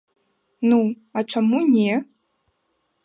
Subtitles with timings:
[0.71, 0.79] Ну,
[1.17, 1.91] а чаму не?